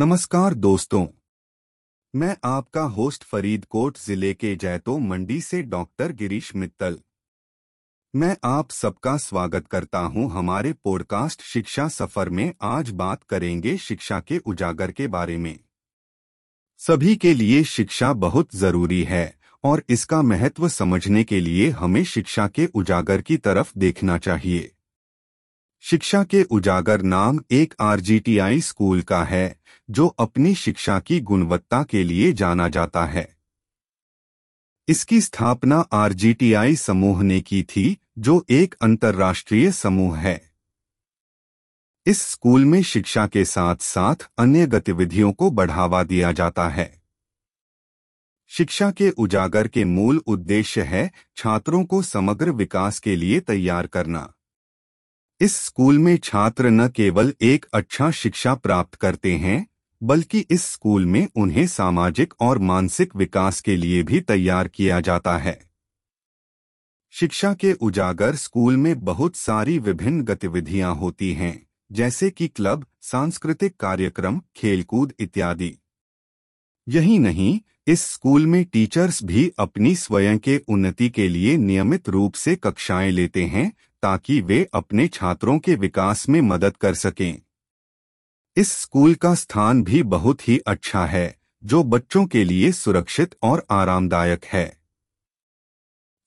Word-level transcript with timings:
नमस्कार 0.00 0.54
दोस्तों। 0.54 1.06
मैं 2.14 2.36
आपका 2.44 2.82
होस्ट 2.82 3.24
फरीदकोट 3.24 3.98
ज़िले 3.98 4.34
के 4.34 4.56
जैतो 4.56 4.98
मंडी 4.98 5.40
से 5.40 5.62
डॉक्टर 5.62 6.12
गिरीश 6.12 6.54
मित्तल। 6.56 6.98
मैं 8.14 8.36
आप 8.44 8.70
सबका 8.70 9.16
स्वागत 9.16 9.66
करता 9.66 9.98
हूँ 9.98 10.30
हमारे 10.30 10.72
पॉडकास्ट 10.72 11.42
शिक्षा 11.42 11.88
सफ़र 11.88 12.28
में। 12.28 12.54
आज 12.62 12.90
बात 12.90 13.24
करेंगे 13.24 13.76
शिक्षा 13.76 14.20
के 14.20 14.38
उजागर 14.38 14.90
के 14.90 15.06
बारे 15.06 15.36
में। 15.36 15.58
सभी 16.78 17.16
के 17.16 17.34
लिए 17.34 17.62
शिक्षा 17.64 18.12
बहुत 18.12 18.54
ज़रूरी 18.54 19.02
है 19.04 19.38
और 19.64 19.82
इसका 19.88 20.22
महत्व 20.22 20.68
समझने 20.68 21.24
के 21.24 21.40
लिए 21.40 21.70
हमें 21.70 22.04
शिक्षा 22.04 22.48
के 22.48 22.66
उजागर 22.66 23.22
की 23.22 23.36
तरफ़ 23.36 23.72
देखना 23.78 24.18
चाहिए। 24.18 24.72
शिक्षा 25.82 26.24
के 26.24 26.42
उजागर 26.42 27.02
नाम 27.02 27.40
एक 27.50 27.74
आरजीटीआई 27.80 28.60
स्कूल 28.60 29.02
का 29.02 29.24
है, 29.24 29.60
जो 29.90 30.06
अपनी 30.06 30.54
शिक्षा 30.54 31.00
की 31.00 31.20
गुणवत्ता 31.20 31.82
के 31.82 32.04
लिए 32.04 32.32
जाना 32.32 32.68
जाता 32.68 33.04
है। 33.04 33.36
इसकी 34.88 35.20
स्थापना 35.20 35.76
आरजीटीआई 35.92 36.76
समूह 36.76 37.22
ने 37.22 37.40
की 37.40 37.62
थी, 37.62 37.98
जो 38.18 38.46
एक 38.50 38.74
अंतर्राष्ट्रीय 38.80 39.72
समूह 39.72 40.18
है। 40.18 40.52
इस 42.06 42.22
स्कूल 42.22 42.64
में 42.64 42.82
शिक्षा 42.82 43.26
के 43.26 43.44
साथ 43.44 43.76
साथ 43.76 44.30
अन्य 44.38 44.66
गतिविधियों 44.66 45.32
को 45.32 45.50
बढ़ावा 45.50 46.02
दिया 46.02 46.32
जाता 46.32 46.68
है। 46.68 47.02
शिक्षा 48.48 48.90
के 48.90 49.10
उजागर 49.10 49.68
के 49.68 49.84
मूल 49.84 50.22
उद्देश्य 50.26 50.82
है 50.82 51.10
छात्रों 51.36 51.84
को 51.84 52.02
समग्र 52.02 52.50
विकास 52.50 52.98
के 52.98 53.16
लिए 53.16 53.40
तैयार 53.40 53.86
करना। 53.86 54.32
इस 55.40 55.56
स्कूल 55.56 55.98
में 55.98 56.16
छात्र 56.16 56.70
न 56.70 56.88
केवल 56.88 57.34
एक 57.42 57.66
अच्छा 57.74 58.10
शिक्षा 58.10 58.54
प्राप्त 58.54 58.94
करते 58.94 59.36
हैं, 59.36 59.66
बल्कि 60.02 60.46
इस 60.50 60.64
स्कूल 60.64 61.06
में 61.06 61.28
उन्हें 61.36 61.66
सामाजिक 61.66 62.34
और 62.40 62.58
मानसिक 62.58 63.16
विकास 63.16 63.60
के 63.60 63.76
लिए 63.76 64.02
भी 64.02 64.20
तैयार 64.20 64.68
किया 64.68 65.00
जाता 65.00 65.38
है। 65.38 65.60
शिक्षा 67.10 67.54
के 67.54 67.72
उजागर 67.72 68.34
स्कूल 68.34 68.76
में 68.76 69.04
बहुत 69.04 69.36
सारी 69.36 69.78
विभिन्न 69.78 70.22
गतिविधियाँ 70.22 70.94
होती 70.94 71.32
हैं, 71.32 71.66
जैसे 71.92 72.30
कि 72.30 72.48
क्लब, 72.48 72.86
सांस्कृतिक 73.02 73.76
कार्यक्रम, 73.76 74.40
खेलकूद 74.56 75.12
इत्यादि। 75.20 75.78
यही 76.88 77.18
नहीं, 77.18 77.60
इस 77.86 78.00
स्कूल 78.00 78.46
में 78.46 78.64
टीचर्स 78.64 79.24
भी 79.24 79.52
अपनी 79.58 79.96
स्वयं 79.96 80.38
के 80.38 80.62
उन्नति 80.68 81.10
के 81.10 81.28
लिए 81.28 81.56
नियमित 81.56 82.08
रूप 82.08 82.34
से 82.34 82.56
कक्षाएँ 82.56 83.10
लेते 83.10 83.44
हैं 83.44 83.72
ताकि 84.02 84.40
वे 84.40 84.68
अपने 84.74 85.08
छात्रों 85.08 85.58
के 85.58 85.74
विकास 85.74 86.28
में 86.28 86.40
मदद 86.40 86.76
कर 86.76 86.94
सकें। 86.94 87.42
इस 88.56 88.72
स्कूल 88.72 89.14
का 89.14 89.34
स्थान 89.34 89.84
भी 89.84 90.02
बहुत 90.02 90.48
ही 90.48 90.58
अच्छा 90.58 91.06
है, 91.06 91.38
जो 91.64 91.84
बच्चों 91.84 92.26
के 92.26 92.44
लिए 92.44 92.72
सुरक्षित 92.72 93.36
और 93.42 93.66
आरामदायक 93.70 94.44
है। 94.44 94.80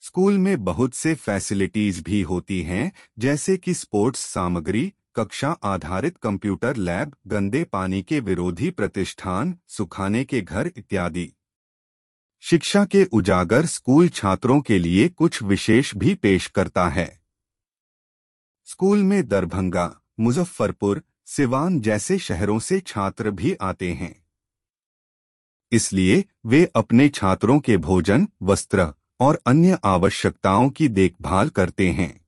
स्कूल 0.02 0.38
में 0.38 0.64
बहुत 0.64 0.94
से 0.94 1.16
फैसिलिटीज़ 1.16 2.04
भी 2.04 2.22
होती 2.22 2.62
हैं, 2.62 2.92
जैसे 3.20 3.58
कि 3.58 3.74
स्पोर्ट्स 3.74 4.20
सामग्री, 4.20 4.94
कक्षा 5.16 5.50
आधारित 5.50 6.18
कंप्यूटर 6.18 6.76
लैब 6.76 7.16
गंदे 7.28 7.64
पानी 7.64 8.02
के 8.02 8.20
विरोधी 8.20 8.70
प्रतिष्ठान, 8.70 9.58
सुखाने 9.68 10.24
के 10.24 10.42
घर 10.42 10.72
इत्यादि। 10.78 11.34
शिक्षा 12.42 12.86
के 12.86 13.04
उजागर 13.04 13.66
स्कूल 13.66 14.10
छात्रों 14.10 14.62
के 14.62 14.80
लिए 14.80 15.10
कुछ 15.10 15.44
विशेष 15.44 15.96
भी 15.96 16.16
पेश 16.16 16.48
करता 16.48 16.90
है। 16.90 17.23
स्कूल 18.74 19.04
में 19.04 19.28
दरभंगा, 19.28 20.02
मुजफ्फरपुर, 20.20 21.02
सिवान 21.26 21.80
जैसे 21.82 22.18
शहरों 22.20 22.60
से 22.60 22.80
छात्र 22.80 23.32
भी 23.32 23.54
आते 23.62 23.92
हैं। 23.94 24.16
इसलिए 25.72 26.24
वे 26.46 26.64
अपने 26.76 27.10
छात्रों 27.10 27.60
के 27.60 27.78
भोजन, 27.78 28.28
वस्त्र 28.44 28.88
और 29.20 29.40
अन्य 29.46 29.78
आवश्यकताओं 29.86 30.70
की 30.70 30.88
देखभाल 30.88 31.50
करते 31.50 31.90
हैं। 31.90 32.26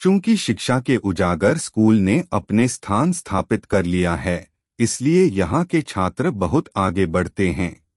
चूँकि 0.00 0.36
शिक्षा 0.36 0.80
के 0.80 0.96
उजागर 0.96 1.58
स्कूल 1.58 1.96
ने 1.96 2.22
अपने 2.32 2.68
स्थान 2.68 3.12
स्थापित 3.12 3.64
कर 3.64 3.84
लिया 3.84 4.14
है, 4.16 4.48
इसलिए 4.78 5.24
यहाँ 5.24 5.64
के 5.64 5.82
छात्र 5.82 6.30
बहुत 6.30 6.70
आगे 6.76 7.06
बढ़ते 7.06 7.50
हैं। 7.50 7.87